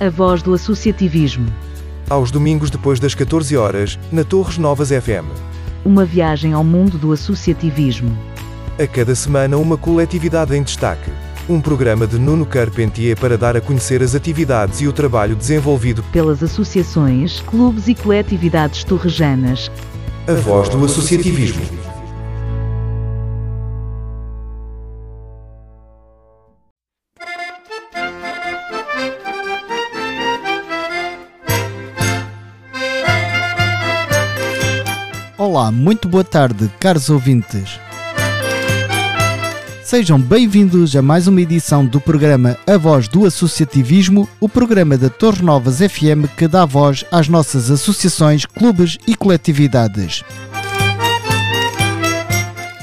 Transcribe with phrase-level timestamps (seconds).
[0.00, 1.46] A voz do associativismo.
[2.10, 5.24] Aos domingos depois das 14 horas, na Torres Novas FM.
[5.84, 8.10] Uma viagem ao mundo do associativismo.
[8.76, 11.12] A cada semana uma coletividade em destaque.
[11.48, 16.02] Um programa de Nuno Carpentier para dar a conhecer as atividades e o trabalho desenvolvido
[16.10, 19.70] pelas associações, clubes e coletividades torrejanas.
[20.26, 21.83] A voz do associativismo.
[35.54, 37.78] Olá, muito boa tarde, caros ouvintes.
[39.84, 45.08] Sejam bem-vindos a mais uma edição do programa A Voz do Associativismo, o programa da
[45.08, 50.24] Torres Novas FM que dá voz às nossas associações, clubes e coletividades.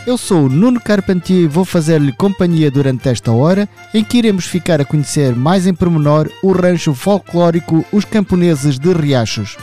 [0.08, 4.46] Eu sou o Nuno Carpentier e vou fazer-lhe companhia durante esta hora, em que iremos
[4.46, 9.58] ficar a conhecer mais em pormenor o rancho folclórico Os Camponeses de Riachos.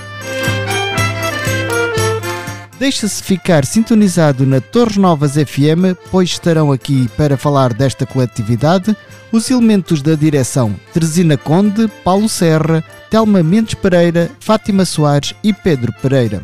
[2.78, 8.96] Deixa-se ficar sintonizado na Torres Novas FM, pois estarão aqui para falar desta coletividade
[9.32, 15.92] os elementos da direção Teresina Conde, Paulo Serra, Telma Mendes Pereira, Fátima Soares e Pedro
[16.00, 16.42] Pereira.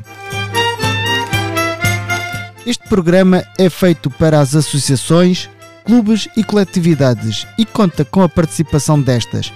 [2.67, 5.49] Este programa é feito para as associações,
[5.85, 9.53] clubes e coletividades e conta com a participação destas.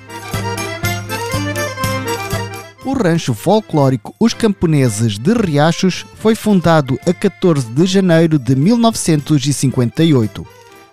[2.88, 10.46] O rancho folclórico Os Camponeses de Riachos foi fundado a 14 de janeiro de 1958.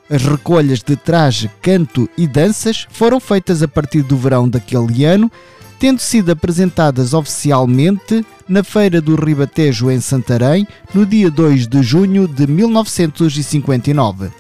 [0.10, 5.32] As recolhas de traje, canto e danças foram feitas a partir do verão daquele ano,
[5.80, 12.28] tendo sido apresentadas oficialmente na Feira do Ribatejo em Santarém no dia 2 de junho
[12.28, 14.32] de 1959.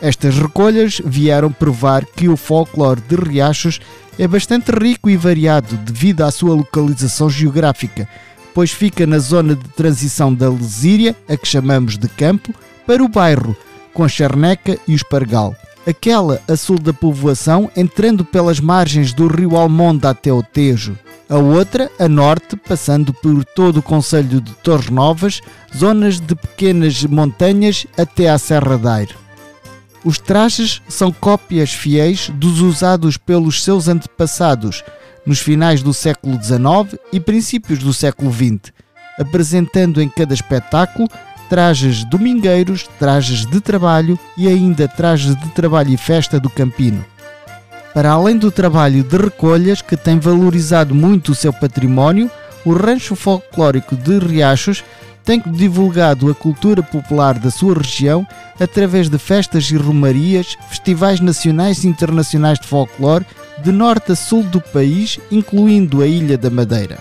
[0.00, 3.78] Estas recolhas vieram provar que o folclore de Riachos
[4.18, 8.08] é bastante rico e variado devido à sua localização geográfica,
[8.54, 12.54] pois fica na zona de transição da Lesíria, a que chamamos de campo,
[12.86, 13.56] para o bairro,
[13.92, 15.56] com a Charneca e o Espargal.
[15.86, 20.96] Aquela a sul da povoação, entrando pelas margens do rio Almonda até o Tejo.
[21.28, 25.40] A outra, a norte, passando por todo o Conselho de Torres Novas,
[25.76, 29.21] zonas de pequenas montanhas até à Serra da.
[30.04, 34.82] Os trajes são cópias fiéis dos usados pelos seus antepassados
[35.24, 38.72] nos finais do século XIX e princípios do século XX,
[39.18, 41.08] apresentando em cada espetáculo
[41.48, 47.04] trajes domingueiros, trajes de trabalho e ainda trajes de trabalho e festa do Campino.
[47.94, 52.30] Para além do trabalho de recolhas que tem valorizado muito o seu património,
[52.64, 54.82] o Rancho Folclórico de Riachos
[55.24, 58.26] tem divulgado a cultura popular da sua região
[58.58, 63.26] através de festas e romarias, festivais nacionais e internacionais de folclore
[63.62, 66.98] de norte a sul do país, incluindo a Ilha da Madeira.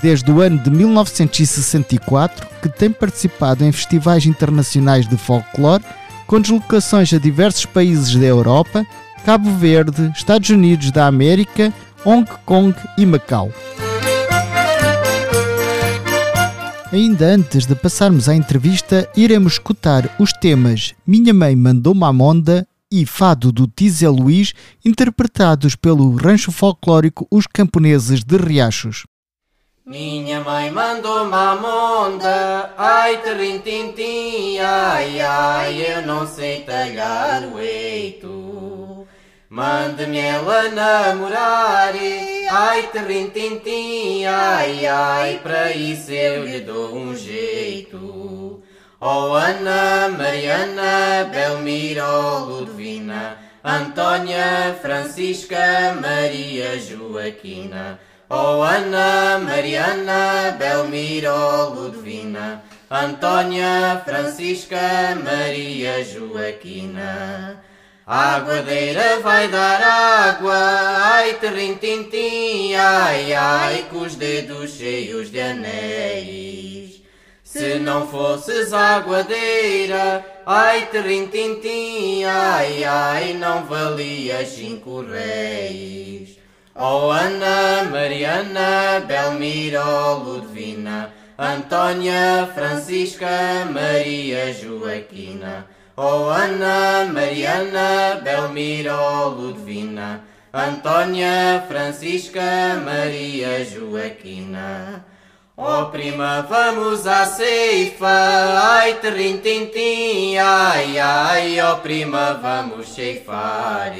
[0.00, 5.84] Desde o ano de 1964, que tem participado em festivais internacionais de folclore,
[6.26, 8.86] com deslocações a diversos países da Europa,
[9.24, 11.72] Cabo Verde, Estados Unidos da América,
[12.04, 13.50] Hong Kong e Macau.
[16.92, 22.66] Ainda antes de passarmos à entrevista, iremos escutar os temas Minha Mãe Mandou-me a Monda
[22.90, 24.52] e Fado do Tizé Luís,
[24.84, 29.04] interpretados pelo rancho folclórico Os Camponeses de Riachos.
[29.86, 38.49] Minha mãe mandou-me a monda, ai terrintintim, ai ai, eu não sei talhar o eito.
[39.50, 41.92] Mande-me ela namorar,
[42.52, 48.62] ai terrintintim, ai ai, para isso eu lhe dou um jeito.
[49.00, 52.06] Oh Ana, Mariana, Belmira,
[52.46, 57.98] Ludovina, Antônia, Francisca, Maria Joaquina.
[58.28, 67.68] Oh Ana, Mariana, Belmira, Ludovina, Antônia, Francisca, Maria Joaquina.
[68.12, 77.02] A aguadeira vai dar água, ai terrintintim, ai ai, com os dedos cheios de anéis.
[77.44, 86.36] Se não fosses aguadeira, ai terrintintim, ai ai, não valias cinco reis.
[86.74, 95.64] Oh Ana, Mariana, Belmiro, Ludvina, Antônia, Francisca, Maria Joaquina.
[96.02, 105.04] Oh Ana, Mariana, Belmiro, Ludvina, Antônia, Francisca, Maria Joaquina.
[105.58, 113.92] Oh prima, vamos à ceifa, ai terrim tintim, ai ai, oh prima, vamos ceifar.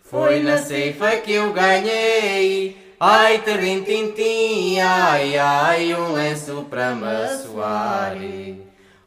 [0.00, 7.36] Foi na ceifa que eu ganhei, ai terrim tintim, ai ai, um lenço para me
[7.36, 8.16] suar.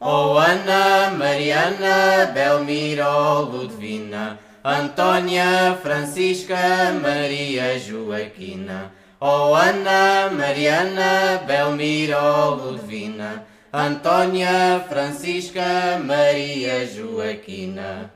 [0.02, 8.90] Oh Ana, Mariana, Belmiro, Ludvina, Antônia, Francisca, Maria Joaquina.
[9.20, 13.44] Oh Ana, Mariana, Belmiro, Ludvina,
[13.74, 18.10] Antônia, Francisca, Maria Joaquina.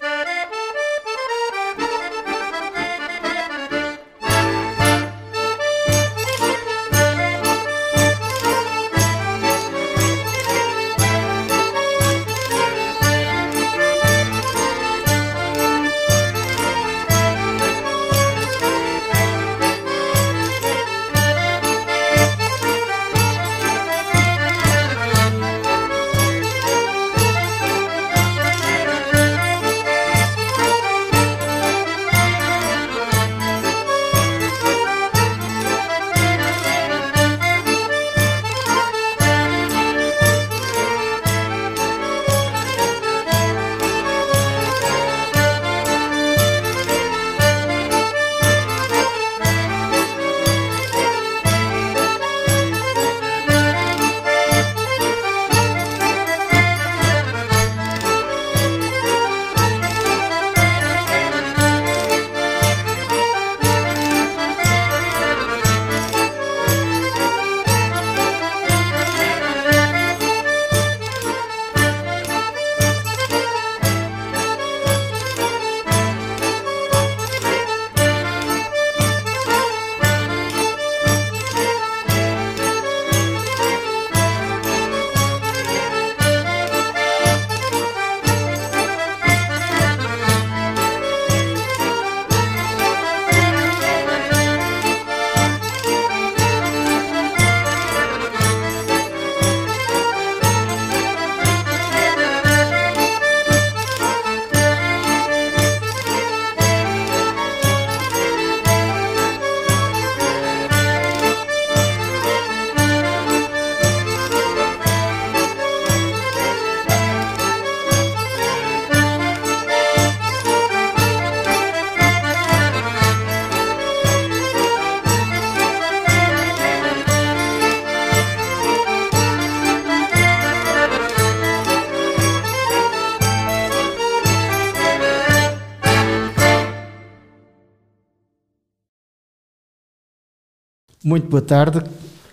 [141.04, 141.82] Muito boa tarde.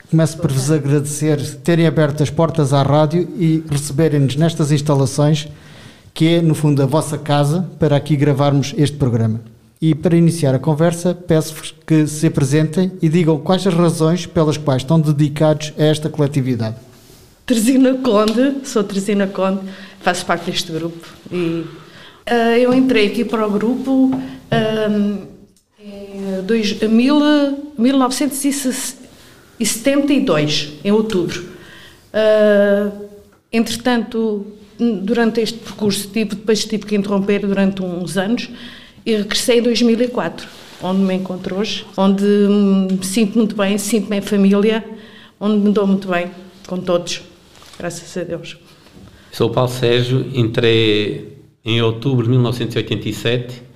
[0.09, 5.49] Começo por vos agradecer terem aberto as portas à rádio e receberem-nos nestas instalações,
[6.13, 9.41] que é, no fundo, a vossa casa, para aqui gravarmos este programa.
[9.81, 14.55] E para iniciar a conversa, peço-vos que se apresentem e digam quais as razões pelas
[14.55, 16.77] quais estão dedicados a esta coletividade.
[17.45, 19.63] Teresina Conde, sou Teresina Conde,
[19.99, 21.09] faço parte deste grupo.
[21.29, 21.65] E
[22.25, 24.11] uh, eu entrei aqui para o grupo.
[24.49, 25.40] Um,
[26.45, 27.19] dois, mil,
[27.77, 31.49] 1972, em outubro.
[32.13, 32.91] Uh,
[33.51, 34.45] entretanto,
[34.77, 38.49] durante este percurso, tive, depois tive que interromper durante uns anos
[39.05, 40.47] e regressei em 2004,
[40.81, 44.83] onde me encontro hoje, onde me sinto muito bem, sinto-me em família,
[45.39, 46.31] onde me dou muito bem
[46.67, 47.21] com todos,
[47.77, 48.57] graças a Deus.
[49.31, 53.70] Sou Paulo Sérgio, entrei em outubro de 1987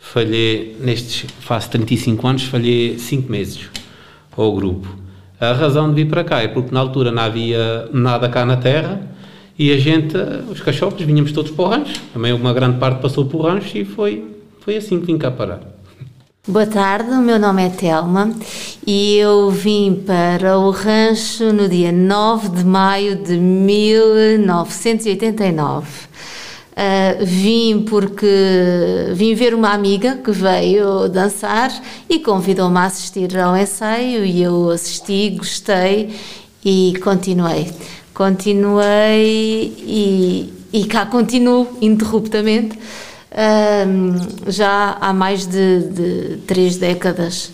[0.00, 3.68] falhei, nestes, faço 35 anos, falhei 5 meses
[4.36, 4.88] ao grupo.
[5.38, 8.56] A razão de vir para cá é porque na altura não havia nada cá na
[8.56, 9.00] terra
[9.58, 10.16] e a gente,
[10.50, 12.00] os cachorros, vinhamos todos para o rancho.
[12.12, 14.24] Também uma grande parte passou para o rancho e foi,
[14.60, 15.60] foi assim que vim cá parar.
[16.48, 18.32] Boa tarde, o meu nome é Telma
[18.86, 26.08] e eu vim para o rancho no dia 9 de maio de 1989.
[26.80, 31.70] Uh, vim porque vim ver uma amiga que veio dançar
[32.08, 36.16] e convidou-me a assistir ao ensaio e eu assisti, gostei
[36.64, 37.70] e continuei.
[38.14, 42.78] Continuei e, e cá continuo interruptamente
[44.46, 47.52] já há mais de, de três décadas.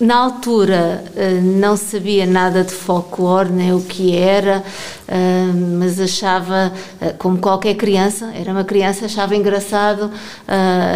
[0.00, 4.62] Na altura eh, não sabia nada de folclore, nem o que era,
[5.08, 10.10] eh, mas achava, eh, como qualquer criança, era uma criança, achava engraçado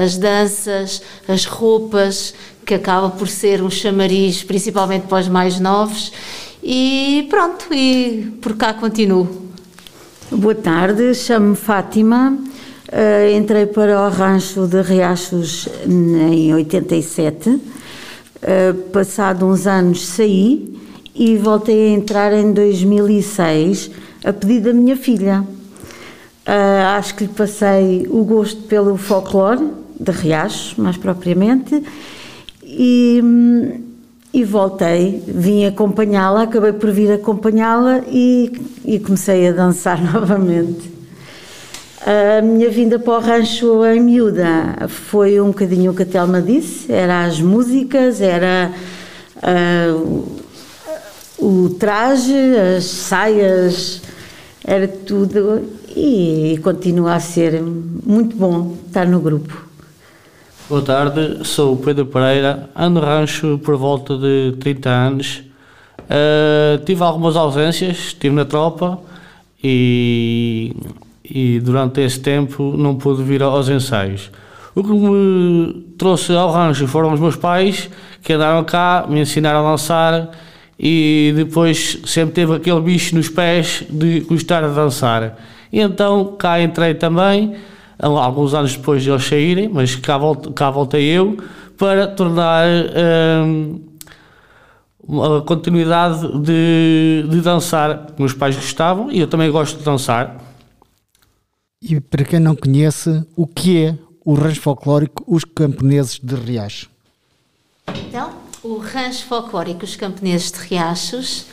[0.01, 2.33] as danças, as roupas,
[2.65, 6.13] que acaba por ser um chamariz, principalmente para os mais novos.
[6.63, 9.29] E pronto, e por cá continuo.
[10.31, 12.39] Boa tarde, chamo-me Fátima.
[13.37, 17.82] entrei para o rancho de Riachos em 87
[18.43, 20.77] eh, passado uns anos saí
[21.15, 23.91] e voltei a entrar em 2006
[24.25, 25.47] a pedido da minha filha.
[26.45, 29.65] Uh, acho que lhe passei o gosto pelo folclore
[29.99, 31.81] de Riachos, mais propriamente,
[32.65, 33.23] e,
[34.35, 38.53] e voltei, vim acompanhá-la, acabei por vir acompanhá-la e,
[38.85, 41.02] e comecei a dançar novamente.
[42.05, 46.43] A minha vinda para o rancho em miúda foi um bocadinho o que a Telma
[46.43, 48.73] disse, era as músicas, era
[49.37, 50.41] uh,
[51.39, 52.35] o traje,
[52.77, 54.03] as saias,
[54.65, 55.63] era tudo
[55.95, 59.65] e, continua a ser muito bom estar no grupo.
[60.69, 65.43] Boa tarde, sou o Pedro Pereira, ando rancho por volta de 30 anos.
[66.01, 68.99] Uh, tive algumas ausências, estive na tropa
[69.63, 70.75] e
[71.25, 74.31] e durante esse tempo não pude vir aos ensaios.
[74.75, 77.91] O que me trouxe ao rancho foram os meus pais
[78.23, 80.31] que andaram cá, me ensinaram a dançar
[80.79, 85.37] e depois sempre teve aquele bicho nos pés de gostar de dançar.
[85.71, 87.55] E então cá entrei também,
[87.99, 91.37] alguns anos depois de eles saírem, mas cá, voltei, cá voltei eu
[91.79, 92.67] para tornar
[93.47, 93.81] hum,
[95.39, 98.07] a continuidade de, de dançar.
[98.19, 100.52] Meus pais gostavam e eu também gosto de dançar.
[101.83, 106.89] E para quem não conhece, o que é o rancho folclórico Os Camponeses de Riachos?
[108.07, 111.47] Então, o rancho folclórico Os Camponeses de Riachos uh,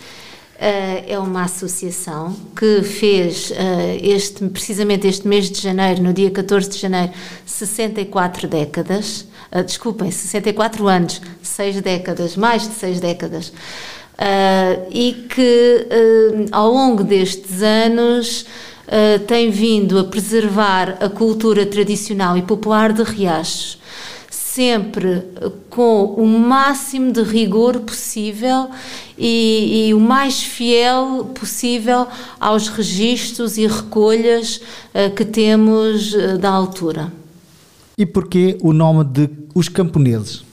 [1.07, 3.55] é uma associação que fez uh,
[4.03, 7.11] este, precisamente este mês de janeiro, no dia 14 de janeiro,
[7.43, 13.51] 64 décadas, uh, desculpem, 64 anos, 6 décadas, mais de 6 décadas,
[14.91, 15.87] e que
[16.51, 18.45] ao longo destes anos
[18.89, 23.77] uh, tem vindo a preservar a cultura tradicional e popular de Riachos,
[24.29, 25.23] sempre
[25.69, 28.69] com o máximo de rigor possível
[29.17, 32.07] e, e o mais fiel possível
[32.39, 37.11] aos registros e recolhas uh, que temos uh, da altura.
[37.97, 40.43] E porquê o nome de Os Camponeses?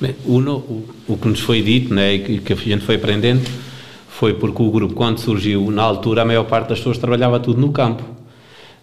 [0.00, 3.48] Bem, o, o, o, que nos foi dito, né, e que a gente foi aprendendo,
[4.22, 7.60] foi porque o grupo, quando surgiu, na altura, a maior parte das pessoas trabalhava tudo
[7.60, 8.04] no campo.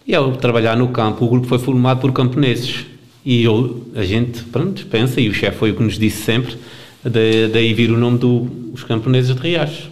[0.06, 2.86] E ao trabalhar no campo, o grupo foi formado por camponeses.
[3.24, 6.58] E eu, a gente, pronto, pensa, e o chefe foi o que nos disse sempre,
[7.54, 9.90] daí vir o nome dos camponeses de Riachos.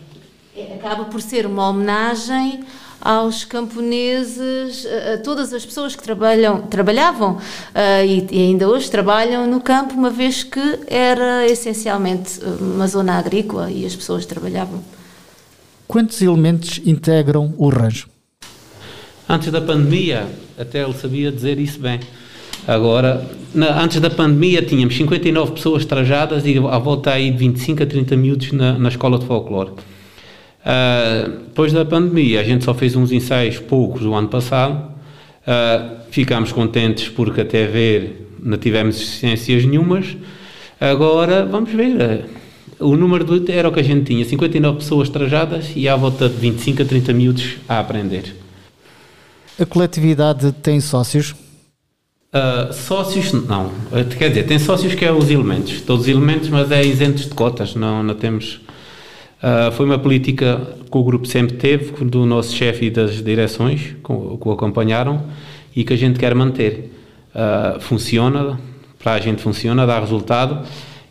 [0.54, 2.66] É, acaba por ser uma homenagem
[3.00, 9.48] aos camponeses, a todas as pessoas que trabalham, trabalhavam uh, e, e, ainda hoje trabalham
[9.48, 14.97] no campo, uma vez que era essencialmente uma zona agrícola e as pessoas trabalhavam.
[15.88, 18.10] Quantos elementos integram o rancho?
[19.28, 20.28] Antes da pandemia,
[20.60, 22.00] até ele sabia dizer isso bem.
[22.68, 23.26] Agora,
[23.56, 27.86] na, antes da pandemia, tínhamos 59 pessoas trajadas e à volta aí de 25 a
[27.86, 29.72] 30 miúdos na, na escola de folclore.
[29.72, 34.92] Uh, depois da pandemia, a gente só fez uns ensaios poucos o ano passado.
[35.44, 40.18] Uh, ficámos contentes porque até ver não tivemos existências nenhumas.
[40.80, 42.26] Agora, vamos ver.
[42.80, 46.30] O número de, era o que a gente tinha, 59 pessoas trajadas e à volta
[46.30, 48.36] de 25 a 30 minutos a aprender.
[49.60, 51.34] A coletividade tem sócios?
[52.28, 53.68] Uh, sócios, não.
[53.68, 57.24] Uh, quer dizer, tem sócios que é os elementos, todos os elementos, mas é isentos
[57.24, 58.62] de cotas, não, não temos...
[59.42, 63.96] Uh, foi uma política que o grupo sempre teve, do nosso chefe e das direções
[64.04, 65.24] que o acompanharam
[65.76, 66.92] e que a gente quer manter.
[67.82, 68.60] funciona,
[68.98, 70.66] para a gente funciona, dá resultado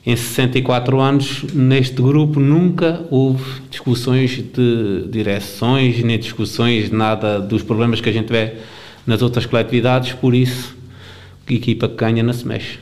[0.07, 8.01] em 64 anos, neste grupo, nunca houve discussões de direções, nem discussões nada dos problemas
[8.01, 8.53] que a gente vê
[9.05, 10.77] nas outras coletividades, por isso,
[11.45, 12.79] a equipa que ganha não se mexe.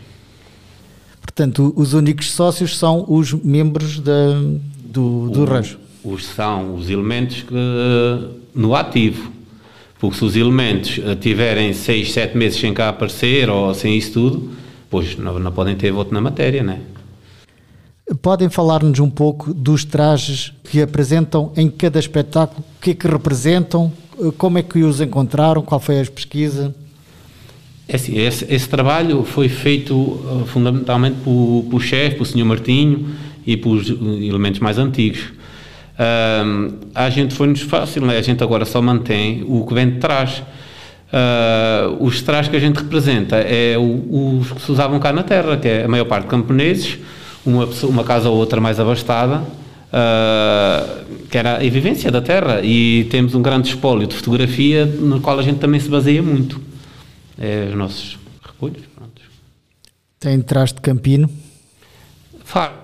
[1.23, 4.39] Portanto, os únicos sócios são os membros da,
[4.85, 5.79] do, do o, rancho?
[6.05, 7.55] Os, são os elementos que,
[8.55, 9.33] no ativo.
[9.99, 14.51] Porque se os elementos tiverem 6, 7 meses sem cá aparecer ou sem isso tudo,
[14.91, 16.94] pois não, não podem ter voto na matéria, não é?
[18.21, 23.09] Podem falar-nos um pouco dos trajes que apresentam em cada espetáculo, o que é que
[23.09, 23.93] representam,
[24.37, 26.75] como é que os encontraram, qual foi a pesquisa?
[27.89, 33.09] É assim, esse, esse trabalho foi feito uh, fundamentalmente pelo, chefe, pelo senhor Martinho
[33.47, 35.33] e pelos elementos mais antigos.
[36.95, 38.17] A gente foi-nos fácil, né?
[38.17, 40.43] a gente agora só mantém o que vem de trás.
[41.13, 45.23] Uh, os trás que a gente representa é o, os que se usavam cá na
[45.23, 46.99] terra, que é a maior parte camponeses,
[47.45, 49.43] uma, uma casa ou outra mais abastada,
[49.95, 55.21] uh, que era a vivência da terra, e temos um grande espólio de fotografia no
[55.21, 56.61] qual a gente também se baseia muito.
[57.39, 58.83] É os nossos repolhos.
[58.95, 59.23] Pronto.
[60.19, 61.29] Tem traje de campino?
[62.45, 62.77] Farda,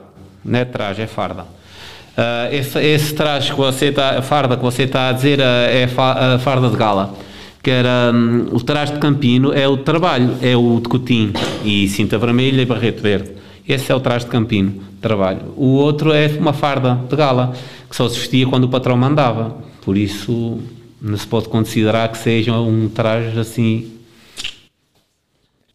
[0.45, 1.43] não é traje, é farda.
[1.43, 5.43] Uh, esse, esse traje que você está, a farda que você está a dizer uh,
[5.43, 7.15] é a farda de gala.
[7.63, 11.33] Que era um, o traje de campino, é o trabalho, é o de cotim
[11.65, 13.40] e cinta vermelha e barrete verde.
[13.73, 15.55] Esse é o traje de campino, trabalho.
[15.57, 17.55] O outro é uma farda de gala,
[17.89, 19.57] que só se vestia quando o patrão mandava.
[19.83, 20.59] Por isso,
[21.01, 24.01] não se pode considerar que seja um traje assim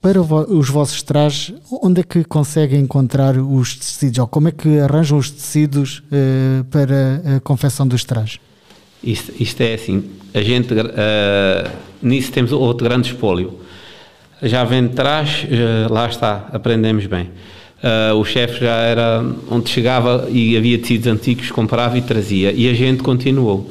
[0.06, 4.20] para os vossos trajes, onde é que conseguem encontrar os tecidos?
[4.20, 8.40] Ou como é que arranjam os tecidos uh, para a confecção dos trajes?
[9.04, 11.72] Isto, isto é assim, a gente, uh,
[12.04, 13.60] nisso temos outro grande espólio.
[14.44, 17.32] Já vem trás, uh, lá está, aprendemos bem.
[17.86, 22.52] Uh, o chefe já era onde chegava e havia tecidos antigos, comprava e trazia.
[22.52, 23.70] E a gente continuou.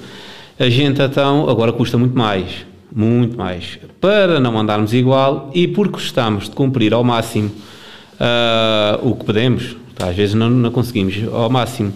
[0.58, 5.94] A gente então, agora custa muito mais muito mais, para não andarmos igual e porque
[5.94, 11.50] gostamos de cumprir ao máximo uh, o que podemos, às vezes não, não, conseguimos, ao
[11.50, 11.92] máximo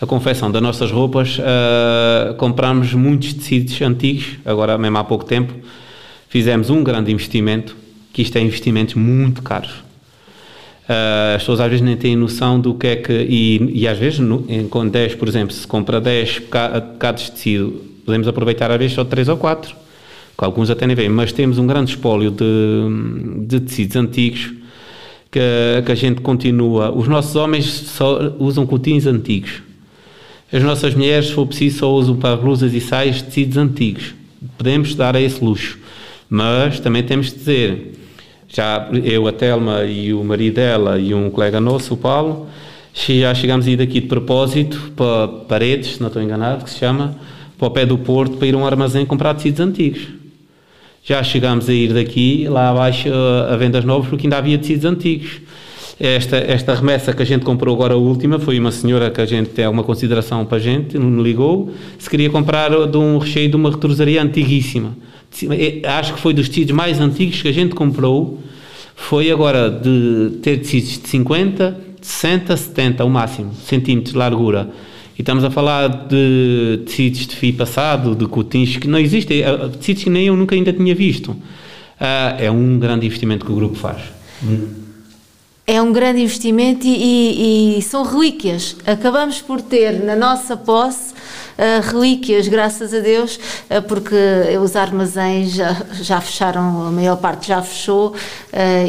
[0.00, 5.54] a confecção das nossas roupas, uh, compramos muitos tecidos antigos, agora mesmo há pouco tempo,
[6.28, 7.76] fizemos um grande investimento,
[8.12, 9.91] que isto é investimentos muito caros.
[10.82, 13.96] Uh, as pessoas às vezes nem têm noção do que é que, e, e às
[13.96, 18.70] vezes no, em, com 10, por exemplo, se compra 10 bocados de tecido, podemos aproveitar
[18.70, 19.82] às vezes só 3 ou 4
[20.36, 24.52] que alguns até nem veem, mas temos um grande espólio de, de tecidos antigos
[25.30, 25.40] que,
[25.84, 26.90] que, a gente continua.
[26.90, 29.62] Os nossos homens só usam cotins antigos.
[30.52, 34.14] As nossas mulheres, se for preciso, só usam para blusas e saias tecidos antigos.
[34.58, 35.78] Podemos dar a esse luxo.
[36.28, 37.92] Mas também temos de dizer,
[38.52, 42.48] já eu, a Telma e o marido dela e um colega nosso, o Paulo,
[42.92, 47.16] já chegámos a ir daqui de propósito para Paredes, não estou enganado, que se chama,
[47.56, 50.22] para o pé do Porto, para ir a um armazém comprar tecidos antigos
[51.04, 53.08] já chegámos a ir daqui, lá abaixo,
[53.48, 55.40] a vendas novas, porque ainda havia tecidos antigos.
[55.98, 59.26] Esta, esta remessa que a gente comprou agora, a última, foi uma senhora que a
[59.26, 63.48] gente tem alguma consideração para a gente, me ligou, se queria comprar de um recheio
[63.48, 64.96] de uma retrosaria antiguíssima.
[65.50, 68.40] É, acho que foi dos tecidos mais antigos que a gente comprou,
[68.94, 74.70] foi agora de ter tecidos de 50, 60, 70 ao máximo, centímetros de largura
[75.16, 79.68] e estamos a falar de tecidos de fio passado, de cotins que não existem, eh,
[79.78, 81.28] tecidos que nem eu nunca ainda tinha visto.
[81.30, 84.02] Uh, é um grande investimento que o grupo faz.
[85.64, 88.76] É um grande investimento e, e, e são relíquias.
[88.84, 91.14] Acabamos por ter na nossa posse
[91.82, 94.16] relíquias, graças a Deus, uh, porque
[94.62, 98.14] os armazéns já, já, fecharam, a maior parte já fechou uh,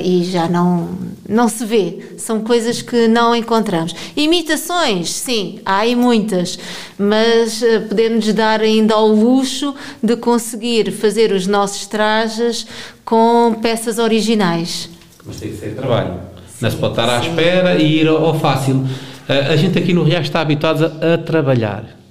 [0.03, 0.89] e já não,
[1.27, 2.13] não se vê.
[2.17, 3.93] São coisas que não encontramos.
[4.15, 6.57] Imitações, sim, há aí muitas,
[6.97, 12.65] mas podemos dar ainda ao luxo de conseguir fazer os nossos trajes
[13.03, 14.89] com peças originais.
[15.25, 16.15] Mas tem que ser trabalho.
[16.61, 18.85] Não se pode estar à espera e ir ao fácil.
[19.27, 22.02] A gente aqui no Riacho está habituado a trabalhar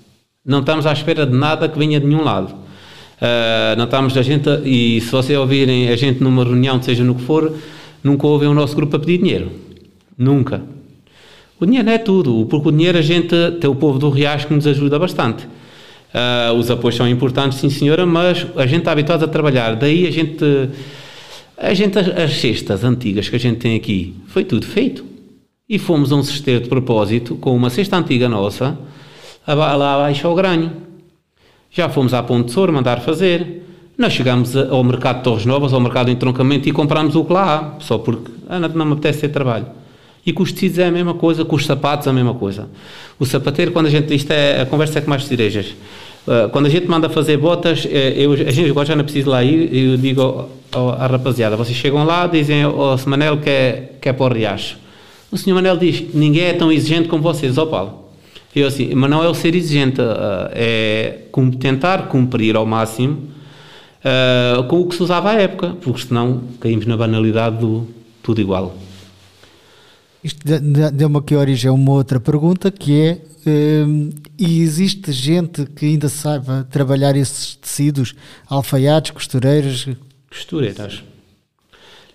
[0.45, 2.53] não estamos à espera de nada que venha de nenhum lado.
[2.53, 7.15] Uh, não estamos a gente, e se vocês ouvirem a gente numa reunião, seja no
[7.15, 7.57] que for,
[8.03, 9.53] nunca ouvem o nosso grupo a pedir dinheiro.
[10.19, 10.63] Nunca.
[11.61, 14.49] O dinheiro não é tudo, porque o dinheiro a gente tem o povo do Riacho
[14.49, 15.47] que nos ajuda bastante.
[16.13, 19.77] Uh, os apoios são importantes, sim senhora, mas a gente está habituado a trabalhar.
[19.77, 20.45] Daí a gente,
[21.57, 25.05] a gente as cestas antigas que a gente tem aqui, foi tudo feito.
[25.69, 28.77] E fomos a um cesteiro de propósito com uma cesta antiga nossa,
[29.47, 30.73] lá abaixo ao granho.
[31.71, 33.63] Já fomos à Ponte de Sor mandar fazer.
[33.97, 37.33] Nós chegámos ao mercado de Torres Novas, ao mercado de entroncamento e comprámos o que
[37.33, 39.67] lá há, só porque ah, não me apetece ter trabalho.
[40.25, 42.69] E com os tecidos é a mesma coisa, com os sapatos é a mesma coisa.
[43.19, 44.15] O sapateiro, quando a gente.
[44.15, 45.75] Isto é a conversa é com mais cerejas.
[46.27, 49.29] Uh, quando a gente manda fazer botas, eh, eu, a gente agora já não precisa
[49.29, 53.91] lá ir, eu digo à rapaziada: vocês chegam lá, dizem ao oh, Manel que é,
[54.01, 54.79] que é para o Riacho.
[55.33, 58.02] O senhor Manel diz: ninguém é tão exigente como vocês, ó oh, Paulo.
[58.55, 63.29] Eu assim, mas não é o ser exigente, eh, é tentar cumprir ao máximo
[64.05, 67.89] uh, com o que se usava à época, porque senão caímos na banalidade do
[68.23, 68.77] tudo igual.
[70.23, 70.39] Isto
[70.93, 76.09] deu-me aqui origem a uma outra pergunta que é uh, e existe gente que ainda
[76.09, 78.15] saiba trabalhar esses tecidos,
[78.47, 79.89] alfaiates, costureiras?
[80.31, 81.03] Costureiras.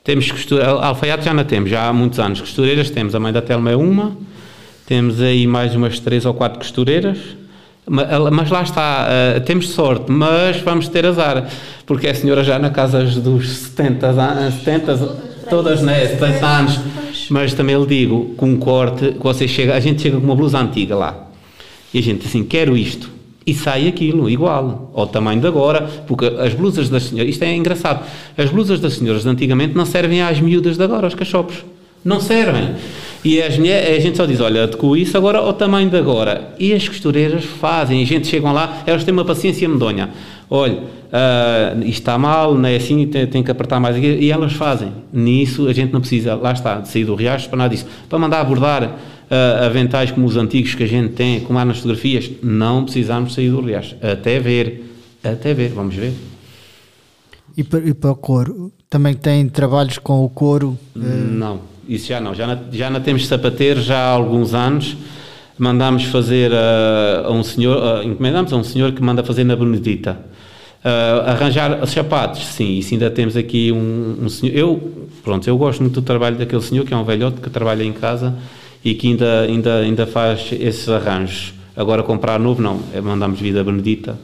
[0.04, 2.40] Temos costura, alfaiate já não temos, já há muitos anos.
[2.40, 4.16] Costureiras temos, a mãe da Telma é uma,
[4.88, 7.18] temos aí mais umas três ou quatro costureiras,
[7.86, 11.46] mas lá está, uh, temos sorte, mas vamos ter azar,
[11.86, 14.14] porque é a senhora já na casa dos 70,
[14.64, 14.98] 70
[15.50, 16.80] todas, né, 70 anos,
[17.30, 20.58] mas também lhe digo, com um corte, você chega, a gente chega com uma blusa
[20.58, 21.28] antiga lá,
[21.94, 23.10] e a gente assim, quero isto,
[23.46, 27.54] e sai aquilo, igual, ao tamanho de agora, porque as blusas das senhoras, isto é
[27.54, 28.06] engraçado,
[28.38, 31.58] as blusas das senhoras de antigamente não servem às miúdas de agora, aos cachopos,
[32.06, 32.76] não servem.
[33.24, 36.54] E as mulheres, a gente só diz, olha, adequo isso agora ao tamanho de agora.
[36.60, 40.10] E as costureiras fazem, a gente chegam lá, elas têm uma paciência medonha.
[40.50, 44.08] Olha, uh, isto está mal, não é assim, tem, tem, que apertar mais aqui.
[44.08, 44.92] E elas fazem.
[45.12, 47.86] Nisso a gente não precisa, lá está, de sair do riacho para nada disso.
[48.08, 51.78] Para mandar abordar uh, aventais como os antigos que a gente tem, como há nas
[51.78, 53.96] fotografias, não precisamos sair do riacho.
[54.02, 54.86] Até ver,
[55.24, 56.14] até ver, vamos ver.
[57.58, 58.72] E para, e para o couro?
[58.90, 60.78] Também tem trabalhos com o couro?
[60.96, 61.00] Uh...
[61.00, 64.96] Não isso já não, já não, já não temos sapateiros já há alguns anos.
[65.58, 69.56] Mandámos fazer a, a um senhor, a, encomendamos a um senhor que manda fazer na
[69.56, 70.20] Benedita.
[70.86, 74.56] Uh, arranjar sapatos, sim, isso ainda temos aqui um, um, senhor.
[74.56, 77.84] Eu, pronto, eu gosto muito do trabalho daquele senhor que é um velhote que trabalha
[77.84, 78.36] em casa
[78.86, 81.54] e que ainda, ainda, ainda faz esses arranjos.
[81.76, 84.18] Agora comprar novo, não, é, mandamos vida Benedita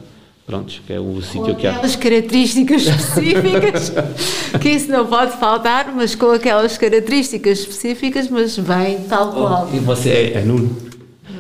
[0.46, 1.72] Prontos, que é o sítio que há.
[1.72, 3.94] aquelas características específicas,
[4.62, 9.70] que isso não pode faltar, mas com aquelas características específicas, mas bem, tal oh, qual.
[9.72, 10.76] Oh, e você é, é Nuno?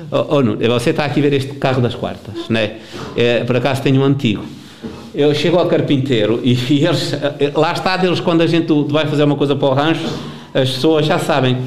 [0.09, 2.77] Oh, oh, Nuno, você está aqui a ver este carro das quartas, né?
[3.17, 4.43] É, por acaso tenho um antigo.
[5.13, 7.13] Eu chego ao carpinteiro e, e eles,
[7.55, 10.07] lá está deles quando a gente vai fazer uma coisa para o rancho,
[10.53, 11.57] as pessoas já sabem.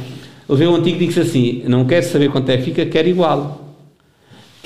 [0.49, 3.07] Eu vi um antigo e disse assim: não quer saber quanto é que fica, quer
[3.07, 3.66] igual.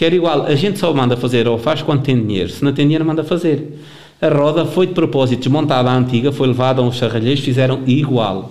[0.00, 2.86] Quer igual, a gente só manda fazer ou faz quando tem dinheiro, se não tem
[2.86, 3.78] dinheiro, manda fazer.
[4.18, 8.50] A roda foi de propósito desmontada à antiga, foi levada a uns charralheiros, fizeram igual.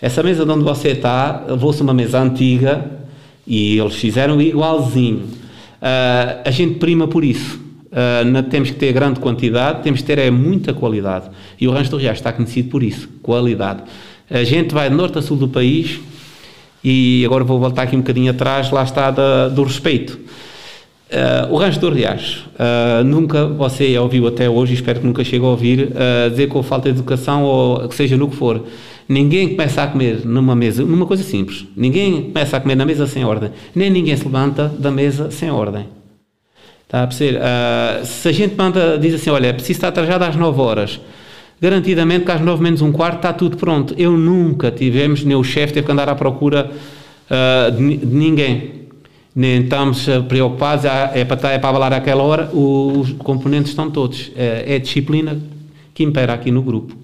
[0.00, 2.88] Essa mesa de onde você está, levou-se uma mesa antiga
[3.44, 5.24] e eles fizeram igualzinho.
[5.82, 7.56] Uh, a gente prima por isso.
[7.86, 11.28] Uh, não temos que ter grande quantidade, temos que ter é, muita qualidade.
[11.60, 13.82] E o Rancho do Riacho está conhecido por isso, qualidade.
[14.30, 15.98] A gente vai de norte a sul do país
[16.84, 20.16] e agora vou voltar aqui um bocadinho atrás, lá está da, do respeito.
[21.08, 25.42] Uh, o Rancho do Riacho, uh, nunca você ouviu até hoje, espero que nunca chegue
[25.42, 28.62] a ouvir, uh, dizer com falta de educação ou que seja no que for.
[29.08, 33.06] Ninguém começa a comer numa mesa, numa coisa simples, ninguém começa a comer na mesa
[33.06, 35.86] sem ordem, nem ninguém se levanta da mesa sem ordem.
[36.84, 37.40] Está a perceber?
[38.04, 41.00] se a gente manda, diz assim: olha, é preciso estar trajado às 9 horas,
[41.58, 43.94] garantidamente que às 9 menos um quarto está tudo pronto.
[43.96, 46.70] Eu nunca tivemos, nem o chefe teve que andar à procura
[47.76, 48.77] de, de ninguém
[49.38, 54.32] nem estamos preocupados, é para, é para avalar aquela hora, os componentes estão todos.
[54.34, 55.40] É, é a disciplina
[55.94, 56.96] que impera aqui no grupo.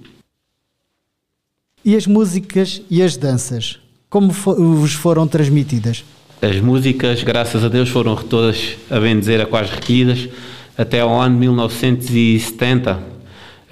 [1.85, 3.79] E as músicas e as danças,
[4.11, 6.05] como vos foram transmitidas?
[6.43, 10.29] As músicas, graças a Deus, foram todas, a bem dizer, a quase recolhidas
[10.77, 13.15] até ao ano 1970.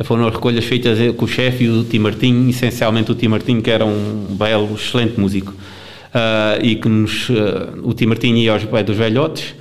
[0.05, 3.71] Foram recolhas feitas com o chefe e o Tim Martinho, essencialmente o Tim Martinho, que
[3.73, 5.53] era um belo, excelente músico
[6.15, 9.55] uh, e que nos, uh, o Tim Martinho ia aos dos velhotes,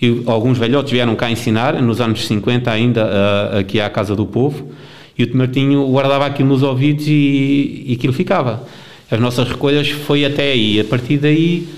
[0.00, 4.26] e alguns velhotes vieram cá ensinar, nos anos 50 ainda, uh, aqui à Casa do
[4.26, 4.70] Povo,
[5.16, 8.66] e o Tim Martinho guardava aquilo nos ouvidos e, e aquilo ficava.
[9.10, 11.68] As nossas recolhas foi até aí, a partir daí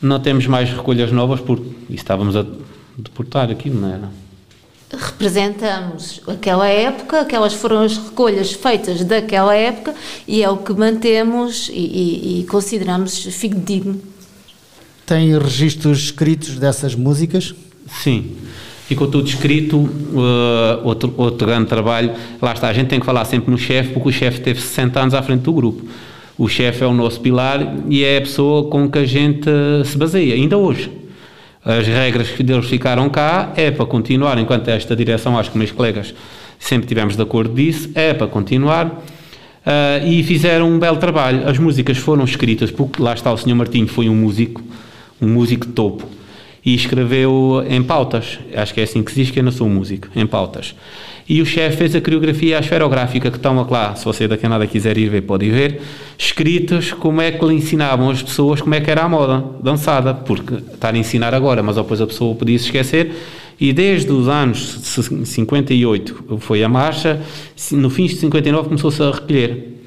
[0.00, 2.44] não temos mais recolhas novas porque estávamos a
[2.98, 4.21] deportar aquilo, não era?
[4.96, 9.94] Representamos aquela época, aquelas foram as recolhas feitas daquela época
[10.26, 14.00] e é o que mantemos e, e, e consideramos fidedigno.
[15.06, 17.54] Tem registros escritos dessas músicas?
[18.02, 18.32] Sim,
[18.86, 19.78] ficou tudo escrito.
[19.78, 23.92] Uh, outro, outro grande trabalho, lá está, a gente tem que falar sempre no chefe,
[23.92, 25.84] porque o chefe teve 60 anos à frente do grupo.
[26.38, 29.48] O chefe é o nosso pilar e é a pessoa com que a gente
[29.84, 31.01] se baseia, ainda hoje
[31.64, 35.70] as regras que deles ficaram cá é para continuar, enquanto esta direção, acho que meus
[35.70, 36.12] colegas
[36.58, 38.86] sempre tivemos de acordo disso, é para continuar.
[38.86, 41.48] Uh, e fizeram um belo trabalho.
[41.48, 43.54] As músicas foram escritas, porque lá está o Sr.
[43.54, 44.60] Martinho, foi um músico,
[45.20, 46.04] um músico de topo,
[46.64, 48.40] e escreveu em pautas.
[48.56, 50.74] Acho que é assim que se diz que eu não sou músico, em pautas.
[51.28, 54.66] E o chefe fez a coreografia esferográfica que estão lá, se você daqui a nada
[54.66, 55.80] quiser ir ver, pode ir ver,
[56.18, 60.12] escritos como é que lhe ensinavam as pessoas como é que era a moda dançada,
[60.12, 63.14] porque estar a ensinar agora, mas depois a pessoa podia se esquecer.
[63.60, 64.80] E desde os anos
[65.24, 67.20] 58 foi a marcha,
[67.70, 69.78] no fim de 59 começou-se a recolher.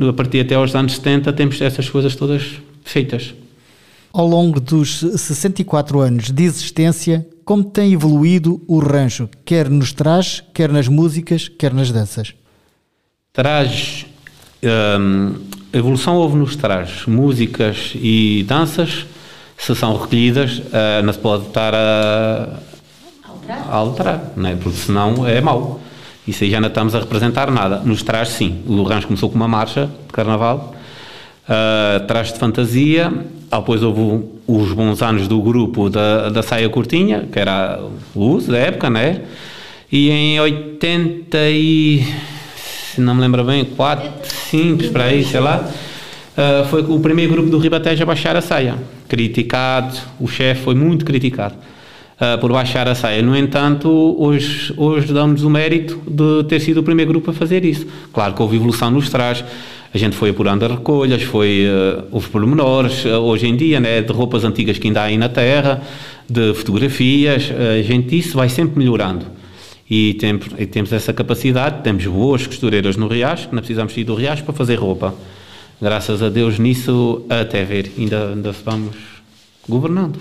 [0.00, 2.42] A partir até aos anos 70 temos essas coisas todas
[2.82, 3.32] feitas.
[4.12, 10.42] Ao longo dos 64 anos de existência, como tem evoluído o rancho, quer nos trajes,
[10.54, 12.32] quer nas músicas, quer nas danças?
[13.30, 14.06] Traz
[14.98, 15.34] um,
[15.70, 19.04] a evolução houve nos trajes, músicas e danças,
[19.58, 22.58] se são recolhidas, uh, não se pode estar a,
[23.68, 24.56] alterar, não é?
[24.56, 25.78] porque senão é mau.
[26.26, 27.80] Isso aí já não estamos a representar nada.
[27.80, 28.62] Nos trajes, sim.
[28.66, 30.74] O Rancho começou com uma marcha de carnaval,
[31.44, 33.12] uh, trajes de fantasia,
[33.60, 37.80] depois houve os bons anos do grupo da, da saia curtinha, que era
[38.14, 39.22] o uso da época, né?
[39.90, 42.02] E em 80 e...
[42.94, 44.10] se não me lembro bem, 4,
[44.50, 45.68] 5, para aí, sei lá,
[46.36, 48.76] uh, foi o primeiro grupo do Ribatejo a baixar a saia.
[49.06, 53.20] Criticado, o chefe foi muito criticado uh, por baixar a saia.
[53.22, 57.64] No entanto, hoje, hoje damos o mérito de ter sido o primeiro grupo a fazer
[57.64, 57.86] isso.
[58.14, 59.44] Claro que houve evolução nos trajes,
[59.94, 64.00] a gente foi apurando as recolhas, foi, uh, houve pormenores, uh, hoje em dia, né,
[64.00, 65.82] de roupas antigas que ainda há aí na terra,
[66.28, 69.26] de fotografias, uh, a gente isso vai sempre melhorando.
[69.88, 74.14] E, tem, e temos essa capacidade, temos boas costureiras no Riacho, não precisamos ir do
[74.14, 75.14] Riacho para fazer roupa.
[75.80, 78.96] Graças a Deus nisso, até ver, ainda, ainda vamos
[79.68, 80.18] governando.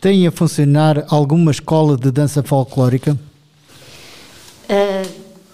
[0.00, 3.18] Tem a funcionar alguma escola de dança folclórica?
[4.68, 4.99] Uh,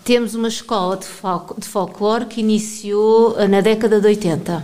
[0.06, 4.62] temos uma escola de, fol de folclore que iniciou na década de 80 uh,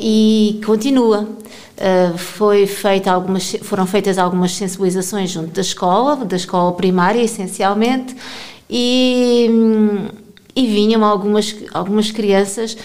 [0.00, 1.22] e continua.
[1.22, 8.14] Uh, foi feita algumas, foram feitas algumas sensibilizações junto da escola, da escola primária essencialmente,
[8.70, 9.50] e,
[10.54, 12.76] e vinham algumas, algumas crianças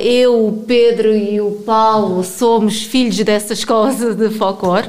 [0.00, 4.88] eu, o Pedro e o Paulo somos filhos dessa escola de folclore.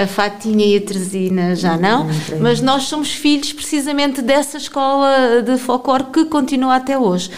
[0.00, 2.06] A Fatinha e a Teresina já não,
[2.40, 7.30] mas nós somos filhos precisamente dessa escola de folclore que continua até hoje.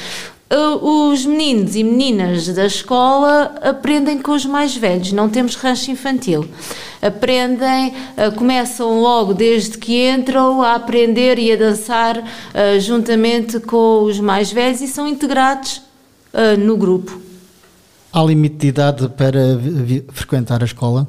[0.48, 5.90] Uh, os meninos e meninas da escola aprendem com os mais velhos, não temos rancho
[5.90, 6.46] infantil.
[7.00, 12.22] Aprendem, uh, começam logo desde que entram a aprender e a dançar
[12.78, 15.82] juntamente com os mais velhos e são integrados
[16.60, 17.20] no grupo.
[18.12, 19.58] Há limite de idade para
[20.12, 21.08] frequentar a escola?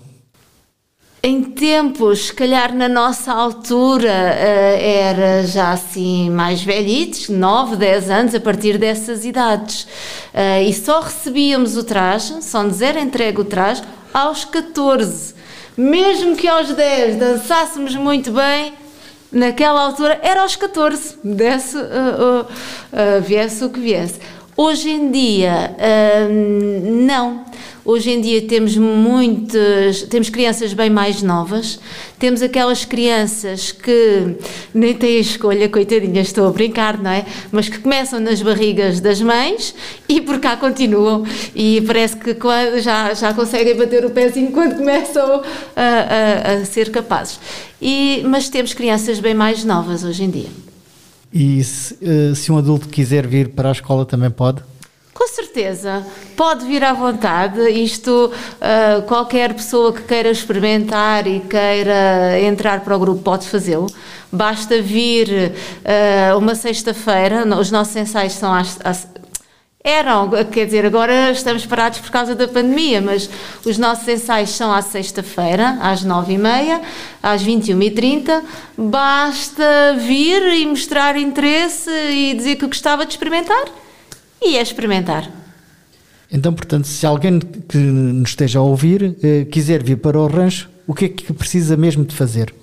[1.25, 8.09] Em tempos, se calhar na nossa altura, uh, era já assim mais velhitos, 9, 10
[8.09, 9.83] anos, a partir dessas idades.
[10.33, 13.81] Uh, e só recebíamos o traje, só nos era entregue o traje,
[14.13, 15.33] aos 14.
[15.77, 18.73] Mesmo que aos 10 dançássemos muito bem,
[19.31, 22.45] naquela altura era aos 14, desse, uh,
[23.21, 24.19] viesse o que viesse.
[24.57, 25.73] Hoje em dia,
[27.07, 27.45] não.
[27.85, 31.77] Hoje em dia temos muitas, temos crianças bem mais novas,
[32.17, 34.37] temos aquelas crianças que
[34.73, 37.25] nem têm escolha, coitadinhas, estou a brincar, não é?
[37.51, 39.75] Mas que começam nas barrigas das mães
[40.07, 42.37] e por cá continuam e parece que
[42.81, 45.41] já, já conseguem bater o pezinho quando começam
[45.75, 47.37] a, a, a ser capazes.
[47.81, 50.49] E, mas temos crianças bem mais novas hoje em dia.
[51.33, 54.61] E se, uh, se um adulto quiser vir para a escola também pode?
[55.13, 56.03] Com certeza,
[56.35, 57.69] pode vir à vontade.
[57.69, 63.85] Isto, uh, qualquer pessoa que queira experimentar e queira entrar para o grupo pode fazê-lo.
[64.31, 69.07] Basta vir uh, uma sexta-feira, os nossos ensaios são às, às
[69.83, 73.29] eram, quer dizer, agora estamos parados por causa da pandemia, mas
[73.65, 76.81] os nossos ensaios são à sexta-feira, às nove e meia,
[77.21, 78.41] às vinte e uma e trinta.
[78.77, 83.82] Basta vir e mostrar interesse e dizer que gostava de experimentar
[84.41, 85.29] e é experimentar.
[86.31, 90.67] Então, portanto, se alguém que nos esteja a ouvir eh, quiser vir para o rancho,
[90.87, 92.53] o que é que precisa mesmo de fazer?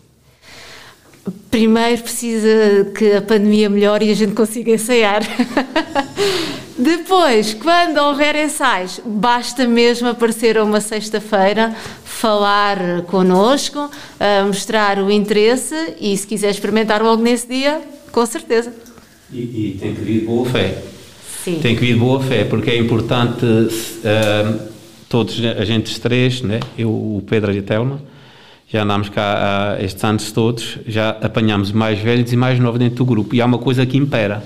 [1.51, 2.49] Primeiro precisa
[2.97, 5.23] que a pandemia melhore e a gente consiga ensaiar.
[6.77, 13.91] Depois, quando houver ensaios, basta mesmo aparecer a uma sexta-feira, falar connosco,
[14.47, 18.73] mostrar o interesse e se quiser experimentar logo nesse dia, com certeza.
[19.31, 20.83] E, e tem que vir boa fé.
[21.45, 21.59] Sim.
[21.61, 24.61] Tem que vir boa fé, porque é importante uh,
[25.09, 26.61] todos, a gente três, né?
[26.77, 28.01] eu, o Pedro e a Telma,
[28.69, 32.97] já andámos cá há estes anos todos, já apanhámos mais velhos e mais novos dentro
[32.97, 33.35] do grupo.
[33.35, 34.45] E há uma coisa que impera,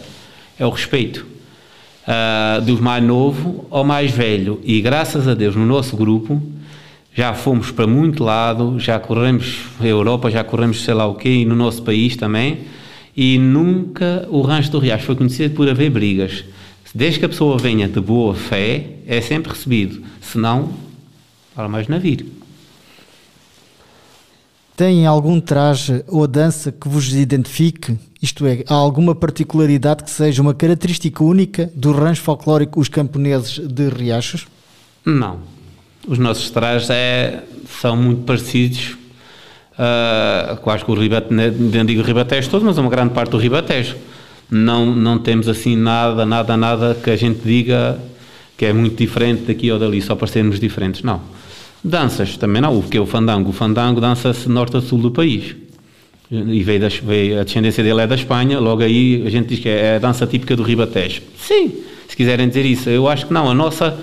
[0.59, 1.27] é o respeito
[2.07, 4.61] uh, do mais novo ao mais velho.
[4.63, 6.41] E graças a Deus, no nosso grupo,
[7.13, 11.29] já fomos para muito lado, já corremos a Europa, já corremos sei lá o quê,
[11.29, 12.61] e no nosso país também,
[13.17, 16.45] e nunca o Rancho do Riacho foi conhecido por haver brigas.
[16.95, 20.05] Desde que a pessoa venha de boa fé, é sempre recebido.
[20.21, 20.73] Se não,
[21.55, 22.25] fala mais navio.
[24.77, 27.97] Tem algum traje ou dança que vos identifique?
[28.23, 33.59] Isto é, há alguma particularidade que seja uma característica única do rancho folclórico Os Camponeses
[33.59, 34.47] de Riachos?
[35.05, 35.41] Não.
[36.07, 37.43] Os nossos trajes é,
[37.81, 38.97] são muito parecidos
[39.75, 43.97] uh, quase com o Ribatejo, não digo Ribatejo todo, mas uma grande parte do Ribatejo.
[44.51, 47.99] Não, não temos assim nada, nada, nada que a gente diga
[48.57, 51.03] que é muito diferente daqui ou dali, só para sermos diferentes.
[51.03, 51.21] Não.
[51.83, 53.51] Danças também não, o que é o fandango?
[53.51, 55.55] O fandango dança-se norte a sul do país.
[56.31, 59.59] E veio, da, veio, a descendência dele é da Espanha, logo aí a gente diz
[59.59, 61.23] que é a dança típica do Ribatejo.
[61.37, 61.73] Sim,
[62.09, 62.89] se quiserem dizer isso.
[62.89, 63.99] Eu acho que não, a nossa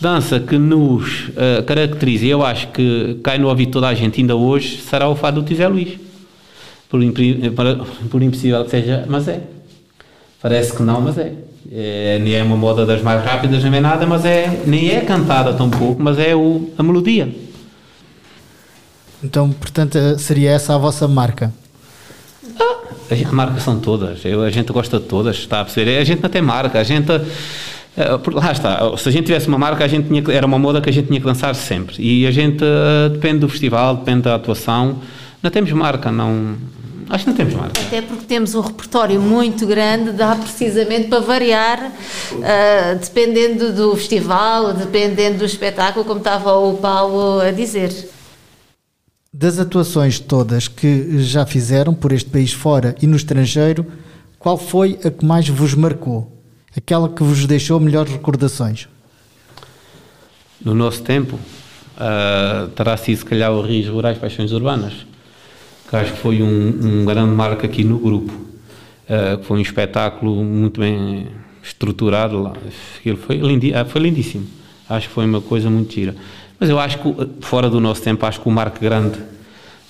[0.00, 4.20] dança que nos uh, caracteriza, e eu acho que cai no ouvido toda a gente
[4.20, 5.98] ainda hoje, será o fado do Tizé Luís.
[6.88, 7.00] Por,
[8.10, 9.40] por impossível que seja, mas é.
[10.42, 11.32] Parece que não, mas é.
[11.70, 12.18] é.
[12.20, 15.52] Nem é uma moda das mais rápidas, nem é nada, mas é, nem é cantada
[15.52, 17.28] tão pouco, mas é o, a melodia.
[19.22, 21.52] Então, portanto, seria essa a vossa marca?
[22.58, 22.78] Ah,
[23.28, 24.24] a marca são todas.
[24.24, 25.98] Eu, a gente gosta de todas, está a perceber?
[25.98, 27.12] A gente não tem marca, a gente.
[27.12, 30.80] Eh, lá está, se a gente tivesse uma marca, a gente tinha, era uma moda
[30.80, 31.96] que a gente tinha que dançar sempre.
[31.98, 32.64] E a gente
[33.12, 34.96] depende do festival, depende da atuação.
[35.42, 36.56] Não temos marca, não.
[37.10, 37.80] Acho que não temos marca.
[37.80, 41.92] Até porque temos um repertório muito grande, dá precisamente para variar,
[42.32, 47.92] uh, dependendo do festival, dependendo do espetáculo, como estava o Paulo a dizer.
[49.32, 53.84] Das atuações todas que já fizeram por este país fora e no estrangeiro,
[54.38, 56.40] qual foi a que mais vos marcou?
[56.76, 58.88] Aquela que vos deixou melhores recordações?
[60.64, 65.09] No nosso tempo, uh, terá sido se calhar o Rios Rurais Paixões Urbanas,
[65.90, 68.32] que acho que foi um, um grande marco aqui no grupo.
[68.32, 71.26] Uh, foi um espetáculo muito bem
[71.60, 72.52] estruturado lá.
[72.96, 74.46] Aquilo foi, lindi ah, foi lindíssimo.
[74.88, 76.14] Acho que foi uma coisa muito gira.
[76.60, 79.18] Mas eu acho que, fora do nosso tempo, acho que o marco grande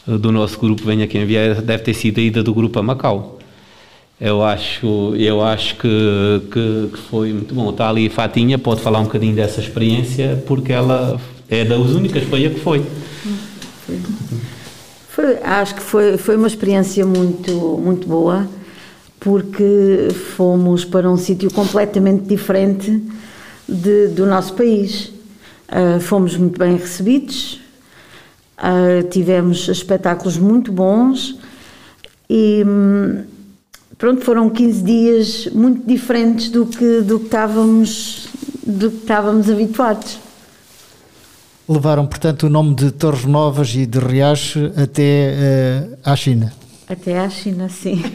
[0.07, 3.39] do nosso grupo, venha quem vier, deve ter sido a ida do grupo a Macau.
[4.19, 7.71] Eu acho, eu acho que, que, que, foi muito bom.
[7.71, 12.23] Está ali a Fatinha, pode falar um bocadinho dessa experiência, porque ela é das únicas
[12.25, 12.85] foi a que foi.
[15.21, 18.49] Foi, acho que foi, foi uma experiência muito, muito boa,
[19.21, 23.03] porque fomos para um sítio completamente diferente
[23.69, 25.13] de, do nosso país.
[25.69, 27.61] Uh, fomos muito bem recebidos,
[28.57, 31.39] uh, tivemos espetáculos muito bons
[32.29, 33.23] e hum,
[33.99, 38.27] pronto, foram 15 dias muito diferentes do que, do que, estávamos,
[38.67, 40.30] do que estávamos habituados
[41.73, 46.53] levaram, portanto, o nome de Torres Novas e de Riacho até uh, à China.
[46.89, 48.03] Até à China, sim.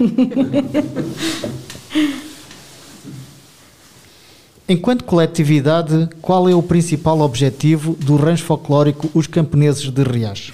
[4.68, 10.54] Enquanto coletividade, qual é o principal objetivo do rancho folclórico Os Camponeses de Riacho?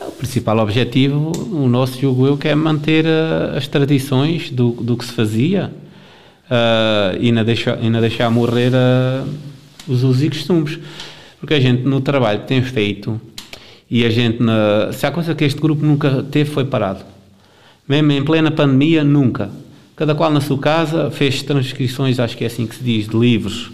[0.00, 4.96] O principal objetivo, o nosso julgo eu, que é manter uh, as tradições do, do
[4.96, 5.72] que se fazia
[6.46, 9.51] uh, e, não deixar, e não deixar morrer uh,
[9.88, 10.78] os usos e costumes.
[11.38, 13.20] Porque a gente no trabalho que tem feito
[13.90, 17.04] e a gente, na, se há coisa que este grupo nunca teve, foi parado.
[17.86, 19.50] Mesmo em plena pandemia, nunca.
[19.96, 23.16] Cada qual na sua casa fez transcrições, acho que é assim que se diz, de
[23.16, 23.70] livros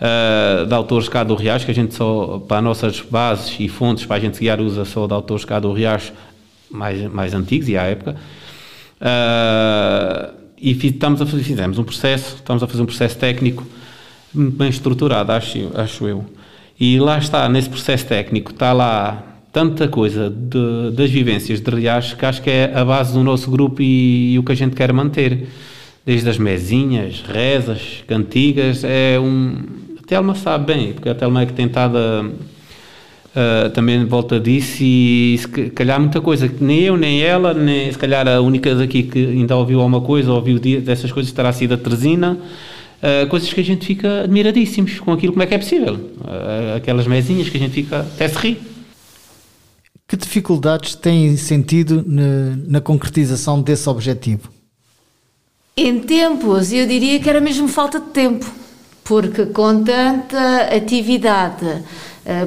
[0.00, 3.68] uh, de autores cá do Riacho, que a gente só, para as nossas bases e
[3.68, 6.12] fontes, para a gente guiar, usa só de autores cá do Riacho
[6.70, 8.16] mais, mais antigos e à época.
[9.00, 13.66] Uh, e estamos a fazer, fizemos um processo, estamos a fazer um processo técnico
[14.32, 16.24] bem estruturado, acho, acho eu.
[16.78, 22.16] E lá está, nesse processo técnico, está lá tanta coisa de, das vivências de Riacho
[22.16, 24.76] que acho que é a base do nosso grupo e, e, o que a gente
[24.76, 25.48] quer manter.
[26.06, 29.56] Desde as mesinhas, rezas, cantigas, é um.
[29.98, 31.98] A Telma sabe bem, porque a Telma é que tem estado
[33.28, 37.92] Uh, também volta disso e se calhar muita coisa que nem eu nem ela nem
[37.92, 41.74] se calhar a única daqui que ainda ouviu alguma coisa ouviu dessas coisas terá sido
[41.74, 42.38] a Teresina
[42.98, 45.94] Uh, coisas que a gente fica admiradíssimos com aquilo, como é que é possível.
[45.94, 48.60] Uh, aquelas mesinhas que a gente fica até se ri.
[50.06, 54.50] Que dificuldades têm sentido na, na concretização desse objetivo?
[55.76, 58.50] Em tempos, eu diria que era mesmo falta de tempo,
[59.04, 61.84] porque com tanta atividade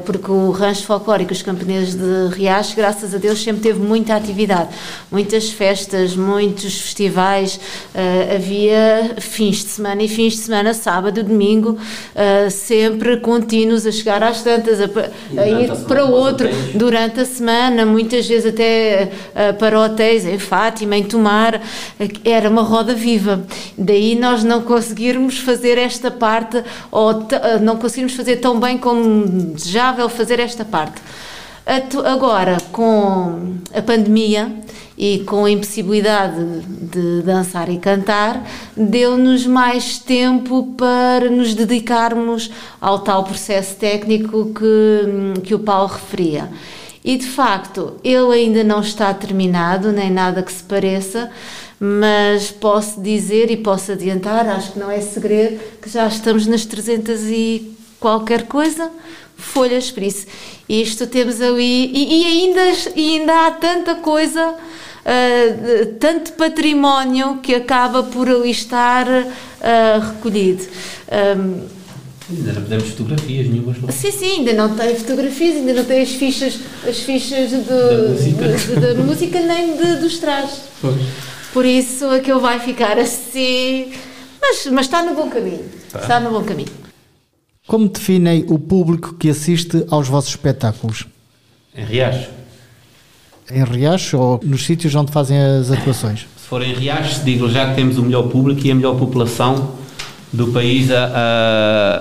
[0.05, 4.69] porque o Rancho Folclórico Os Camponeses de Riacho, graças a Deus, sempre teve muita atividade,
[5.11, 11.71] muitas festas, muitos festivais, uh, havia fins de semana e fins de semana, sábado, domingo,
[11.71, 14.85] uh, sempre contínuos a chegar às tantas, a,
[15.41, 16.47] a ir para outro.
[16.75, 19.11] durante a semana, muitas vezes até
[19.57, 21.61] para hotéis em Fátima, em Tomar,
[22.23, 23.43] era uma roda viva.
[23.77, 27.25] Daí nós não conseguirmos fazer esta parte, ou
[27.61, 31.01] não conseguirmos fazer tão bem como desejável fazer esta parte.
[32.05, 34.51] Agora, com a pandemia
[34.97, 38.45] e com a impossibilidade de dançar e cantar,
[38.75, 42.51] deu-nos mais tempo para nos dedicarmos
[42.81, 46.49] ao tal processo técnico que, que o Paulo referia.
[47.03, 51.31] E de facto, ele ainda não está terminado, nem nada que se pareça,
[51.79, 56.63] mas posso dizer e posso adiantar, acho que não é segredo, que já estamos nas
[56.65, 58.91] 300 e qualquer coisa
[59.41, 60.25] folhas, por isso
[60.69, 62.61] isto temos ali, e, e ainda,
[62.95, 70.63] e ainda há tanta coisa, uh, tanto património que acaba por ali estar uh, recolhido.
[71.37, 71.81] Um,
[72.29, 73.91] Ainda não podemos fotografias nenhumas, não?
[73.91, 78.07] Sim, sim, ainda não tem fotografias, ainda não tem as fichas, as fichas de, da,
[78.07, 78.47] música.
[78.47, 80.61] De, de, música nem de, dos trajes.
[80.79, 80.95] Pois.
[81.51, 83.91] Por isso aquilo vai ficar assim.
[84.39, 85.65] Mas, mas está no bom caminho.
[85.91, 85.99] Tá.
[85.99, 86.71] Está no bom caminho.
[87.67, 91.05] Como definem o público que assiste aos vossos espetáculos?
[91.75, 92.29] Em Riacho.
[93.51, 96.21] Em Riacho ou nos sítios onde fazem as atuações?
[96.37, 99.75] Se for em Riacho, digo já que temos o melhor público e a melhor população
[100.33, 101.05] do país a,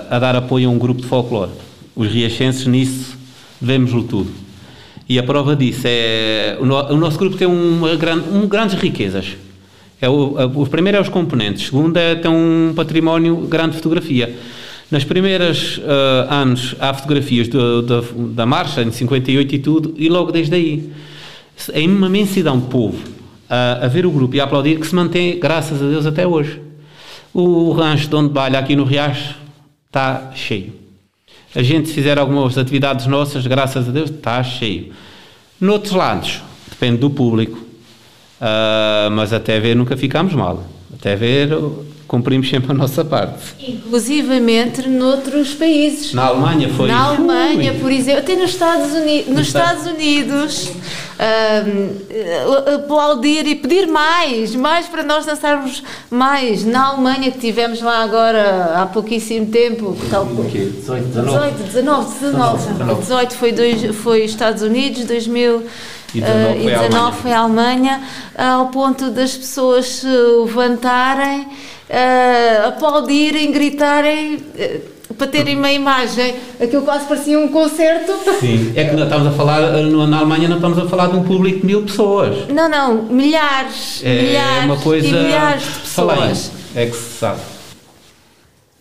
[0.09, 1.51] a, a dar apoio a um grupo de folclore.
[1.95, 3.15] Os riachenses nisso
[3.59, 4.31] devemos-lhe tudo.
[5.07, 6.57] E a prova disso é.
[6.59, 9.37] O, no, o nosso grupo tem uma grande, um, grandes riquezas.
[10.01, 13.71] É o, a, o primeiro é os componentes, o segundo é tem um património grande
[13.71, 14.35] de fotografia.
[14.91, 15.81] Nas primeiras uh,
[16.29, 17.81] anos há fotografias do,
[18.33, 20.91] da marcha, em 58 e tudo, e logo desde aí.
[21.71, 23.01] É uma imensidão de povo
[23.49, 26.27] a, a ver o grupo e a aplaudir que se mantém, graças a Deus, até
[26.27, 26.61] hoje.
[27.33, 29.35] O rancho de onde balha aqui no Riacho
[29.87, 30.73] está cheio.
[31.55, 34.91] A gente fizer algumas atividades nossas, graças a Deus, está cheio.
[35.59, 40.65] Noutros lados, depende do público, uh, mas até ver nunca ficamos mal.
[40.93, 41.49] Até ver
[42.11, 43.55] cumprimos sempre a nossa parte.
[43.57, 46.13] Inclusivamente noutros países.
[46.13, 46.89] Na Alemanha foi.
[46.89, 50.71] Na Alemanha, por exemplo, até nos Estados Unidos, nos Estados Unidos
[51.21, 56.65] um, aplaudir e pedir mais, mais para nós dançarmos mais.
[56.65, 61.51] Na Alemanha que tivemos lá agora há pouquíssimo tempo, tal, 18, 19.
[61.51, 62.57] 18, 19, 19.
[62.57, 63.01] 19.
[63.03, 65.63] 18 foi, dois, foi Estados Unidos, 2000
[66.13, 68.01] e 19, uh, foi, a 19 foi a Alemanha,
[68.37, 71.47] ao ponto das pessoas se levantarem
[71.91, 74.35] uh, aplaudirem, gritarem.
[74.35, 78.13] Uh, para terem uma imagem, aquilo quase parecia um concerto.
[78.39, 81.23] Sim, é que nós estamos a falar, na Alemanha não estamos a falar de um
[81.23, 82.47] público de mil pessoas.
[82.47, 86.51] Não, não, milhares, é, milhares, uma coisa e milhares de pessoas.
[86.73, 87.41] é que se sabe.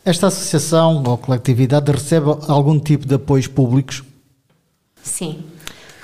[0.04, 4.02] Esta associação ou coletividade recebe algum tipo de apoios públicos?
[5.02, 5.40] Sim,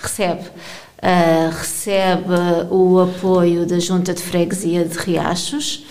[0.03, 0.43] recebe.
[1.07, 2.35] Uh, recebe
[2.69, 5.85] o apoio da Junta de Freguesia de Riachos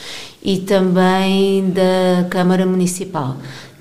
[0.43, 3.37] e também da Câmara Municipal.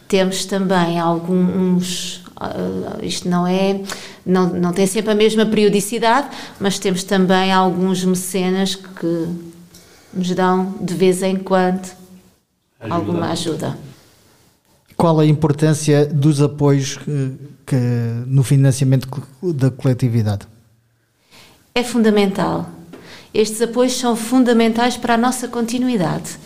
[0.06, 3.80] Temos também alguns, uh, isto não é,
[4.24, 6.28] não, não tem sempre a mesma periodicidade,
[6.60, 9.28] mas temos também alguns mecenas que
[10.14, 11.90] nos dão de vez em quando
[12.78, 12.94] ajuda.
[12.94, 13.76] alguma ajuda.
[14.96, 17.32] Qual a importância dos apoios que,
[17.66, 17.76] que,
[18.24, 19.08] no financiamento
[19.42, 20.53] da coletividade?
[21.76, 22.70] É fundamental.
[23.34, 26.38] Estes apoios são fundamentais para a nossa continuidade.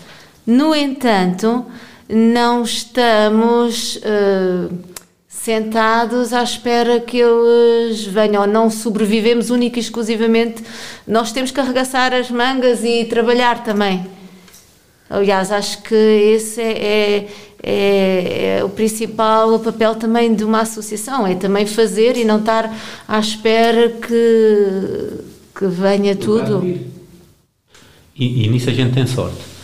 [0.46, 1.66] No entanto,
[2.08, 4.74] não estamos uh,
[5.28, 10.64] sentados à espera que eles venham, não sobrevivemos única e exclusivamente.
[11.06, 14.06] Nós temos que arregaçar as mangas e trabalhar também.
[15.10, 17.28] Aliás, acho que esse é, é,
[17.62, 22.74] é, é, o principal papel também de uma associação, é também fazer e não estar
[23.06, 25.24] à espera que,
[25.59, 26.64] que venha tudo.
[28.16, 29.59] E, e nisso a gente tem sorte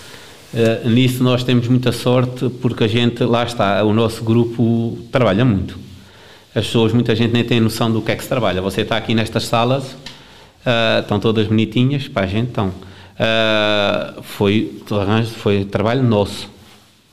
[0.55, 5.45] Uh, nisso nós temos muita sorte porque a gente, lá está, o nosso grupo trabalha
[5.45, 5.77] muito.
[6.55, 8.63] As pessoas, muita gente nem tem noção do que é que se trabalha.
[8.63, 12.69] Você está aqui nestas salas, uh, estão todas bonitinhas, para a gente estão.
[12.69, 14.81] Uh, foi,
[15.39, 16.49] foi trabalho nosso,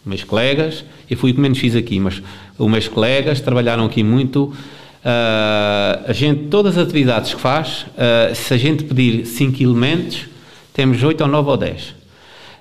[0.05, 2.21] meus colegas, e fui o que menos fiz aqui, mas
[2.57, 4.45] os meus colegas trabalharam aqui muito.
[4.45, 10.25] Uh, a gente, todas as atividades que faz, uh, se a gente pedir 5 elementos,
[10.73, 12.01] temos 8 ou 9 ou 10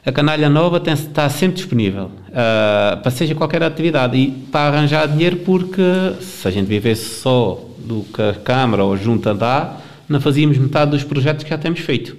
[0.05, 5.07] a canalha nova tem, está sempre disponível uh, para seja qualquer atividade e para arranjar
[5.07, 5.83] dinheiro porque
[6.21, 9.77] se a gente vivesse só do que a Câmara ou a Junta dá,
[10.09, 12.17] não fazíamos metade dos projetos que já temos feito.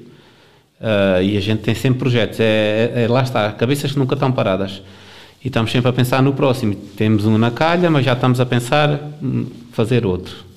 [1.22, 4.32] E a gente tem sempre projetos, é, é, é, lá está, cabeças que nunca estão
[4.32, 4.82] paradas.
[5.44, 6.76] E estamos sempre a pensar no próximo.
[6.76, 10.52] Temos um na calha, mas já estamos a pensar em fazer outro.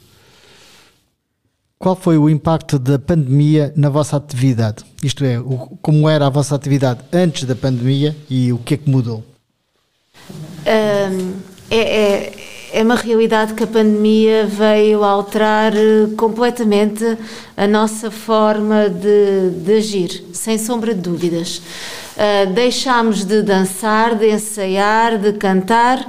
[1.78, 4.84] Qual foi o impacto da pandemia na vossa atividade?
[5.02, 8.76] Isto é, o, como era a vossa atividade antes da pandemia e o que é
[8.76, 9.24] que mudou?
[10.66, 11.34] Um,
[11.70, 12.43] é, é,
[12.74, 17.16] é, uma realidade que a pandemia veio alterar eh, completamente
[17.56, 21.62] a nossa forma de, de agir, sem sombra de dúvidas.
[22.16, 26.04] Uh, deixámos de dançar, de ensaiar, de cantar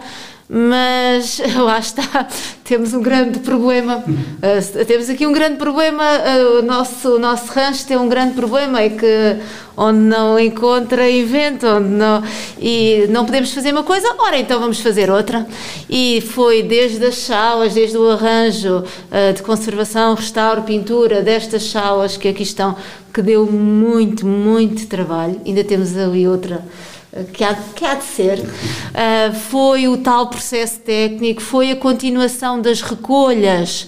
[0.48, 2.28] mas lá está,
[2.64, 4.04] temos um grande problema.
[4.08, 6.04] Uh, temos aqui um grande problema.
[6.04, 9.38] Uh, o, nosso, o nosso rancho tem um grande problema: é que
[9.76, 12.24] onde não encontra inventa, onde não,
[12.60, 15.46] e não podemos fazer uma coisa, ora então vamos fazer outra.
[15.90, 22.18] E foi desde as salas, desde o arranjo uh, de conservação, restauro, pintura destas salas
[22.18, 22.76] que aqui estão,
[23.12, 25.42] que deu muito, muito trabalho.
[25.44, 26.64] Ainda temos ali outra
[27.24, 32.62] que há, que há de ser, uh, foi o tal processo técnico, foi a continuação
[32.62, 33.88] das recolhas,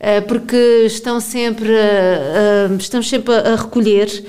[0.00, 4.24] uh, porque estão sempre, uh, estamos sempre a, recolher.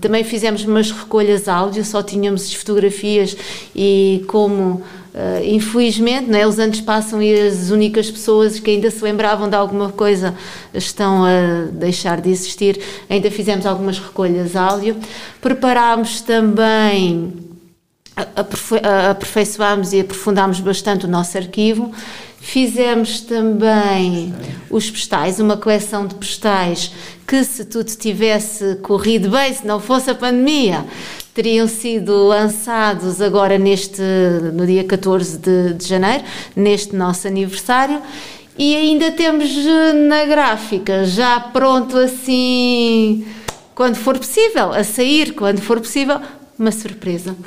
[0.00, 3.36] também fizemos umas recolhas áudio, só tínhamos fotografias
[3.74, 4.82] e como
[5.14, 9.54] Uh, infelizmente, né, os anos passam e as únicas pessoas que ainda se lembravam de
[9.54, 10.34] alguma coisa
[10.74, 12.80] estão a deixar de existir.
[13.08, 14.96] Ainda fizemos algumas recolhas áudio.
[15.40, 17.32] Preparámos também,
[18.16, 21.92] aperfeiçoámos e aprofundámos bastante o nosso arquivo.
[22.40, 24.34] Fizemos também
[24.68, 26.90] os postais, uma coleção de postais
[27.24, 30.84] que, se tudo tivesse corrido bem, se não fosse a pandemia,
[31.34, 34.00] teriam sido lançados agora neste,
[34.52, 36.22] no dia 14 de, de janeiro,
[36.54, 38.00] neste nosso aniversário.
[38.56, 43.26] E ainda temos eh, na gráfica, já pronto assim,
[43.74, 46.20] quando for possível, a sair, quando for possível,
[46.56, 47.34] uma surpresa.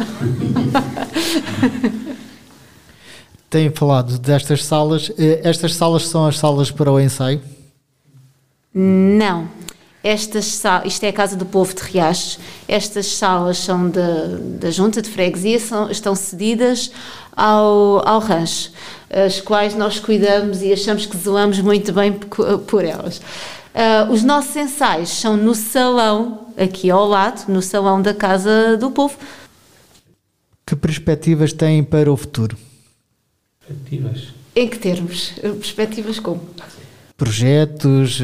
[3.50, 5.10] Tem falado destas salas.
[5.18, 7.40] Eh, estas salas são as salas para o ensaio?
[8.74, 9.48] Não.
[10.08, 13.92] Estas isto é a Casa do Povo de Riachos, estas salas são
[14.58, 16.90] da Junta de Freguesia, são, estão cedidas
[17.36, 18.72] ao, ao rancho,
[19.10, 23.18] as quais nós cuidamos e achamos que zoamos muito bem por, por elas.
[23.18, 28.90] Uh, os nossos ensaios são no salão, aqui ao lado, no salão da Casa do
[28.90, 29.18] Povo.
[30.66, 32.58] Que perspectivas têm para o futuro?
[33.60, 34.30] Perspectivas?
[34.56, 35.34] Em que termos?
[35.42, 36.42] Perspectivas como?
[37.18, 38.24] Projetos, uh,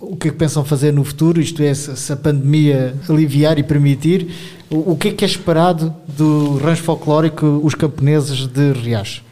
[0.00, 3.62] o que é que pensam fazer no futuro, isto é, se, a pandemia aliviar e
[3.62, 4.34] permitir,
[4.68, 9.22] o, que é que é esperado do rancho folclórico Os Camponeses de Riacho?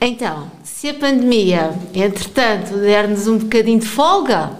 [0.00, 4.50] Então, se a pandemia, entretanto, der-nos um bocadinho de folga,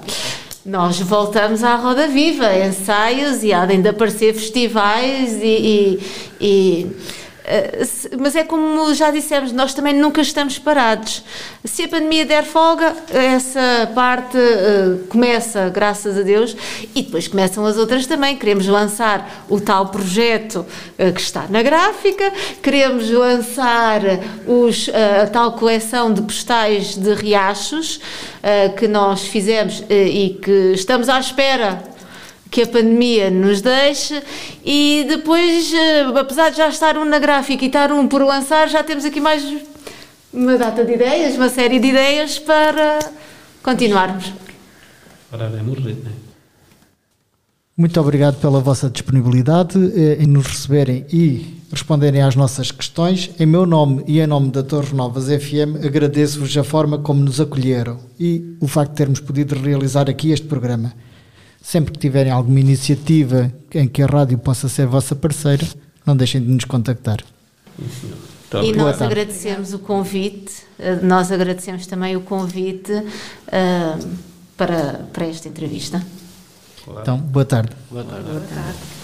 [0.66, 6.01] nós voltamos à roda viva, ensaios e há de aparecer festivais e, e,
[6.39, 7.11] e eh,
[8.18, 11.22] mas é como já dissemos, nós também nunca estamos parados.
[11.64, 16.57] Se a pandemia der folga, essa parte uh, começa, graças a Deus,
[16.95, 18.36] e depois começam as outras também.
[18.36, 20.66] Queremos lançar o tal projeto
[20.99, 22.32] uh, que está na gráfica,
[22.62, 24.01] queremos lançar
[24.47, 24.93] os, uh,
[25.24, 28.01] a tal coleção de postais de riachos
[28.78, 31.82] que nós fizemos e que estamos à espera
[32.51, 34.20] que a pandemia nos deixe
[34.64, 38.68] e depois, eh, apesar de já estar um na gráfica e estar um por lançar,
[38.68, 39.42] já temos aqui mais
[40.32, 42.98] uma data de ideias, uma série de ideias para
[43.62, 44.32] continuarmos.
[45.30, 46.11] Para morrer, né?
[47.76, 53.30] Muito obrigado pela vossa disponibilidade eh, em nos receberem e responderem às nossas questões.
[53.38, 57.40] Em meu nome e em nome da Torres Novas FM, agradeço-vos a forma como nos
[57.40, 60.92] acolheram e o facto de termos podido realizar aqui este programa.
[61.62, 65.66] Sempre que tiverem alguma iniciativa em que a rádio possa ser vossa parceira,
[66.06, 67.18] não deixem de nos contactar.
[68.48, 74.08] Então, e nós agradecemos o convite, eh, nós agradecemos também o convite uh,
[74.56, 76.04] para, para esta entrevista.
[77.00, 77.70] Então, boa tarde.
[77.90, 78.24] Boa tarde.
[78.24, 78.99] Boa tarde.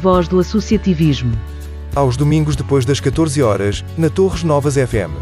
[0.00, 1.38] Voz do associativismo.
[1.94, 5.12] Aos domingos depois das 14 horas, na Torres Novas FM.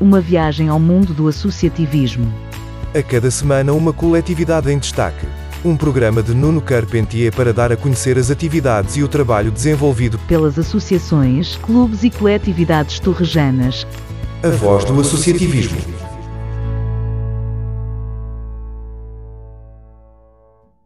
[0.00, 2.32] Uma viagem ao mundo do associativismo.
[2.94, 5.26] A cada semana uma coletividade em destaque.
[5.64, 10.18] Um programa de Nuno Carpentier para dar a conhecer as atividades e o trabalho desenvolvido
[10.20, 13.86] pelas associações, clubes e coletividades torrejanas.
[14.42, 16.09] A voz do associativismo.